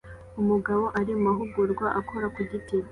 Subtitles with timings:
[0.41, 2.77] Umugabo ari mumahugurwa akora ku giti